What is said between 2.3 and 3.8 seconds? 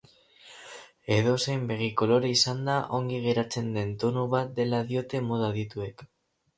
izanda ongi geratzen